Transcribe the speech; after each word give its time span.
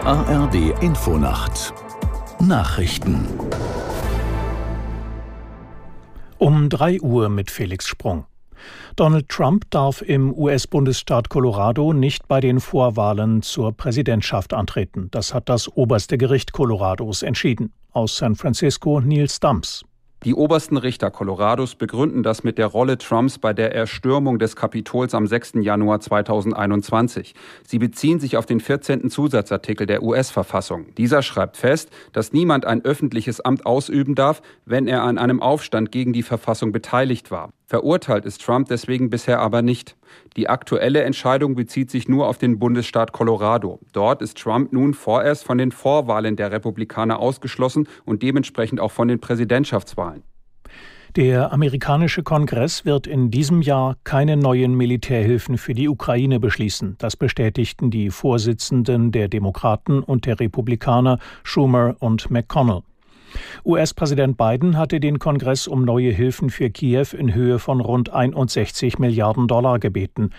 ARD 0.00 0.82
Infonacht 0.82 1.72
Nachrichten 2.40 3.26
um 6.38 6.68
3 6.68 7.00
Uhr 7.00 7.28
mit 7.28 7.50
Felix 7.50 7.86
Sprung. 7.86 8.24
Donald 8.96 9.28
Trump 9.28 9.70
darf 9.70 10.02
im 10.02 10.32
US-Bundesstaat 10.32 11.28
Colorado 11.28 11.92
nicht 11.92 12.28
bei 12.28 12.40
den 12.40 12.60
Vorwahlen 12.60 13.42
zur 13.42 13.72
Präsidentschaft 13.72 14.54
antreten. 14.54 15.08
Das 15.10 15.34
hat 15.34 15.48
das 15.48 15.68
oberste 15.68 16.18
Gericht 16.18 16.52
Colorados 16.52 17.22
entschieden. 17.22 17.72
Aus 17.92 18.16
San 18.16 18.36
Francisco 18.36 19.00
Nils 19.00 19.38
Dumps. 19.40 19.84
Die 20.24 20.34
obersten 20.34 20.78
Richter 20.78 21.10
Colorados 21.10 21.74
begründen 21.74 22.22
das 22.22 22.44
mit 22.44 22.56
der 22.56 22.68
Rolle 22.68 22.96
Trumps 22.96 23.38
bei 23.38 23.52
der 23.52 23.74
Erstürmung 23.74 24.38
des 24.38 24.56
Kapitols 24.56 25.14
am 25.14 25.26
6. 25.26 25.56
Januar 25.56 26.00
2021. 26.00 27.34
Sie 27.66 27.78
beziehen 27.78 28.20
sich 28.20 28.38
auf 28.38 28.46
den 28.46 28.60
14. 28.60 29.10
Zusatzartikel 29.10 29.86
der 29.86 30.02
US-Verfassung. 30.02 30.86
Dieser 30.96 31.20
schreibt 31.20 31.58
fest, 31.58 31.90
dass 32.14 32.32
niemand 32.32 32.64
ein 32.64 32.82
öffentliches 32.86 33.42
Amt 33.42 33.66
ausüben 33.66 34.14
darf, 34.14 34.40
wenn 34.64 34.88
er 34.88 35.02
an 35.02 35.18
einem 35.18 35.42
Aufstand 35.42 35.92
gegen 35.92 36.14
die 36.14 36.22
Verfassung 36.22 36.72
beteiligt 36.72 37.30
war. 37.30 37.50
Verurteilt 37.66 38.26
ist 38.26 38.42
Trump 38.42 38.68
deswegen 38.68 39.08
bisher 39.08 39.40
aber 39.40 39.62
nicht. 39.62 39.96
Die 40.36 40.48
aktuelle 40.48 41.02
Entscheidung 41.02 41.54
bezieht 41.54 41.90
sich 41.90 42.08
nur 42.08 42.28
auf 42.28 42.36
den 42.36 42.58
Bundesstaat 42.58 43.12
Colorado. 43.12 43.80
Dort 43.92 44.20
ist 44.20 44.38
Trump 44.38 44.72
nun 44.72 44.92
vorerst 44.92 45.44
von 45.44 45.56
den 45.56 45.72
Vorwahlen 45.72 46.36
der 46.36 46.52
Republikaner 46.52 47.18
ausgeschlossen 47.18 47.88
und 48.04 48.22
dementsprechend 48.22 48.80
auch 48.80 48.92
von 48.92 49.08
den 49.08 49.18
Präsidentschaftswahlen. 49.18 50.22
Der 51.16 51.52
amerikanische 51.52 52.24
Kongress 52.24 52.84
wird 52.84 53.06
in 53.06 53.30
diesem 53.30 53.62
Jahr 53.62 53.96
keine 54.02 54.36
neuen 54.36 54.74
Militärhilfen 54.74 55.58
für 55.58 55.72
die 55.72 55.88
Ukraine 55.88 56.40
beschließen. 56.40 56.96
Das 56.98 57.16
bestätigten 57.16 57.92
die 57.92 58.10
Vorsitzenden 58.10 59.12
der 59.12 59.28
Demokraten 59.28 60.02
und 60.02 60.26
der 60.26 60.40
Republikaner 60.40 61.20
Schumer 61.44 61.94
und 62.00 62.32
McConnell. 62.32 62.82
US-Präsident 63.64 64.36
Biden 64.36 64.76
hatte 64.76 65.00
den 65.00 65.18
Kongress 65.18 65.66
um 65.66 65.84
neue 65.84 66.10
Hilfen 66.10 66.50
für 66.50 66.70
Kiew 66.70 67.06
in 67.16 67.34
Höhe 67.34 67.58
von 67.58 67.80
rund 67.80 68.10
61 68.10 68.98
Milliarden 68.98 69.48
Dollar 69.48 69.78
gebeten. 69.78 70.30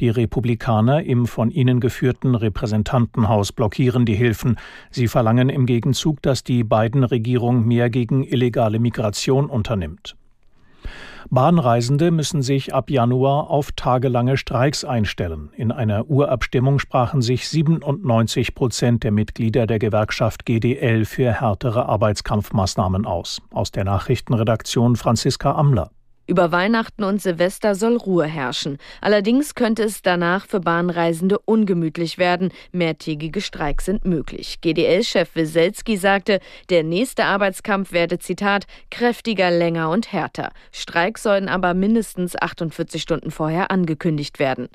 Die 0.00 0.08
Republikaner 0.08 1.04
im 1.04 1.26
von 1.26 1.50
ihnen 1.50 1.78
geführten 1.78 2.34
Repräsentantenhaus 2.34 3.52
blockieren 3.52 4.04
die 4.04 4.16
Hilfen. 4.16 4.56
Sie 4.90 5.06
verlangen 5.06 5.48
im 5.48 5.66
Gegenzug, 5.66 6.20
dass 6.22 6.42
die 6.42 6.64
Biden-Regierung 6.64 7.66
mehr 7.66 7.90
gegen 7.90 8.24
illegale 8.24 8.80
Migration 8.80 9.46
unternimmt. 9.46 10.16
Bahnreisende 11.30 12.10
müssen 12.10 12.42
sich 12.42 12.74
ab 12.74 12.90
Januar 12.90 13.50
auf 13.50 13.72
tagelange 13.72 14.36
Streiks 14.36 14.84
einstellen. 14.84 15.50
In 15.56 15.72
einer 15.72 16.08
Urabstimmung 16.08 16.78
sprachen 16.78 17.22
sich 17.22 17.48
97 17.48 18.54
Prozent 18.54 19.04
der 19.04 19.12
Mitglieder 19.12 19.66
der 19.66 19.78
Gewerkschaft 19.78 20.44
GDL 20.44 21.04
für 21.04 21.40
härtere 21.40 21.86
Arbeitskampfmaßnahmen 21.86 23.06
aus. 23.06 23.40
Aus 23.50 23.70
der 23.70 23.84
Nachrichtenredaktion 23.84 24.96
Franziska 24.96 25.52
Amler. 25.52 25.90
Über 26.26 26.52
Weihnachten 26.52 27.04
und 27.04 27.20
Silvester 27.20 27.74
soll 27.74 27.96
Ruhe 27.96 28.24
herrschen. 28.24 28.78
Allerdings 29.02 29.54
könnte 29.54 29.82
es 29.82 30.00
danach 30.00 30.46
für 30.46 30.60
Bahnreisende 30.60 31.38
ungemütlich 31.38 32.16
werden. 32.16 32.50
Mehrtägige 32.72 33.42
Streiks 33.42 33.84
sind 33.84 34.06
möglich. 34.06 34.62
GDL-Chef 34.62 35.34
Wieselski 35.34 35.98
sagte, 35.98 36.40
der 36.70 36.82
nächste 36.82 37.24
Arbeitskampf 37.24 37.92
werde, 37.92 38.18
Zitat, 38.18 38.64
kräftiger, 38.90 39.50
länger 39.50 39.90
und 39.90 40.12
härter. 40.12 40.52
Streiks 40.72 41.22
sollen 41.22 41.50
aber 41.50 41.74
mindestens 41.74 42.36
48 42.40 43.02
Stunden 43.02 43.30
vorher 43.30 43.70
angekündigt 43.70 44.38
werden. 44.38 44.70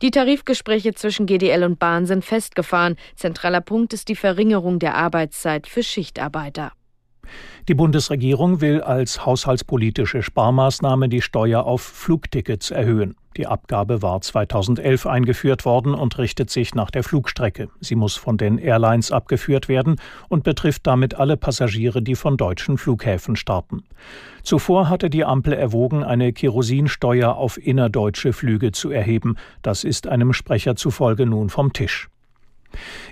Die 0.00 0.10
Tarifgespräche 0.10 0.94
zwischen 0.94 1.26
GDL 1.26 1.64
und 1.64 1.78
Bahn 1.78 2.06
sind 2.06 2.24
festgefahren. 2.24 2.96
Zentraler 3.14 3.60
Punkt 3.60 3.92
ist 3.92 4.08
die 4.08 4.16
Verringerung 4.16 4.78
der 4.78 4.94
Arbeitszeit 4.94 5.66
für 5.66 5.82
Schichtarbeiter. 5.82 6.72
Die 7.68 7.74
Bundesregierung 7.74 8.60
will 8.60 8.80
als 8.80 9.24
haushaltspolitische 9.24 10.22
Sparmaßnahme 10.22 11.08
die 11.08 11.22
Steuer 11.22 11.64
auf 11.64 11.82
Flugtickets 11.82 12.70
erhöhen. 12.70 13.16
Die 13.36 13.48
Abgabe 13.48 14.00
war 14.00 14.20
2011 14.20 15.06
eingeführt 15.06 15.64
worden 15.64 15.94
und 15.94 16.18
richtet 16.18 16.50
sich 16.50 16.74
nach 16.74 16.92
der 16.92 17.02
Flugstrecke. 17.02 17.68
Sie 17.80 17.96
muss 17.96 18.14
von 18.14 18.36
den 18.36 18.58
Airlines 18.58 19.10
abgeführt 19.10 19.68
werden 19.68 19.96
und 20.28 20.44
betrifft 20.44 20.86
damit 20.86 21.14
alle 21.14 21.36
Passagiere, 21.36 22.00
die 22.00 22.14
von 22.14 22.36
deutschen 22.36 22.78
Flughäfen 22.78 23.34
starten. 23.34 23.82
Zuvor 24.44 24.88
hatte 24.88 25.10
die 25.10 25.24
Ampel 25.24 25.52
erwogen, 25.52 26.04
eine 26.04 26.32
Kerosinsteuer 26.32 27.34
auf 27.34 27.58
innerdeutsche 27.58 28.32
Flüge 28.32 28.70
zu 28.70 28.90
erheben. 28.90 29.36
Das 29.62 29.82
ist 29.82 30.06
einem 30.06 30.32
Sprecher 30.32 30.76
zufolge 30.76 31.26
nun 31.26 31.50
vom 31.50 31.72
Tisch. 31.72 32.08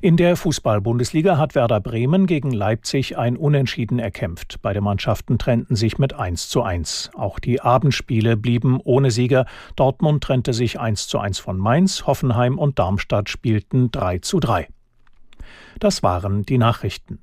In 0.00 0.16
der 0.16 0.36
Fußball-Bundesliga 0.36 1.38
hat 1.38 1.54
Werder 1.54 1.80
Bremen 1.80 2.26
gegen 2.26 2.50
Leipzig 2.52 3.18
ein 3.18 3.36
Unentschieden 3.36 3.98
erkämpft. 3.98 4.60
Beide 4.62 4.80
Mannschaften 4.80 5.38
trennten 5.38 5.76
sich 5.76 5.98
mit 5.98 6.14
1 6.14 6.48
zu 6.48 6.62
1. 6.62 7.10
Auch 7.14 7.38
die 7.38 7.60
Abendspiele 7.60 8.36
blieben 8.36 8.80
ohne 8.82 9.10
Sieger. 9.10 9.46
Dortmund 9.76 10.22
trennte 10.22 10.52
sich 10.52 10.80
1 10.80 11.06
zu 11.08 11.18
1 11.18 11.38
von 11.38 11.58
Mainz, 11.58 12.06
Hoffenheim 12.06 12.58
und 12.58 12.78
Darmstadt 12.78 13.28
spielten 13.28 13.90
3 13.90 14.18
zu 14.18 14.40
3. 14.40 14.68
Das 15.78 16.02
waren 16.02 16.44
die 16.44 16.58
Nachrichten. 16.58 17.18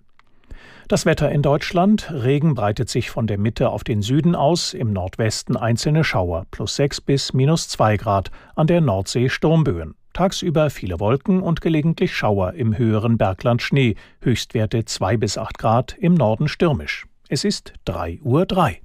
Das 0.90 1.06
Wetter 1.06 1.32
in 1.32 1.44
Deutschland. 1.44 2.12
Regen 2.12 2.56
breitet 2.56 2.90
sich 2.90 3.12
von 3.12 3.28
der 3.28 3.38
Mitte 3.38 3.70
auf 3.70 3.84
den 3.84 4.02
Süden 4.02 4.36
aus, 4.36 4.74
im 4.74 4.92
Nordwesten 4.92 5.56
einzelne 5.56 6.04
Schauer, 6.04 6.48
plus 6.50 6.78
6 6.78 7.02
bis 7.02 7.32
minus 7.32 7.68
2 7.70 7.98
Grad, 7.98 8.32
an 8.56 8.66
der 8.66 8.82
Nordsee 8.82 9.30
Sturmböen. 9.30 9.94
Tagsüber 10.14 10.70
viele 10.70 11.00
Wolken 11.00 11.42
und 11.42 11.62
gelegentlich 11.62 12.16
Schauer, 12.16 12.54
im 12.54 12.78
höheren 12.78 13.18
Bergland 13.18 13.62
Schnee, 13.62 13.96
Höchstwerte 14.22 14.86
2 14.86 15.18
bis 15.18 15.38
8 15.38 15.58
Grad, 15.58 15.96
im 16.00 16.14
Norden 16.14 16.48
stürmisch. 16.48 17.06
Es 17.30 17.44
ist 17.44 17.74
3 17.86 18.20
Uhr 18.22 18.46
3. 18.46 18.82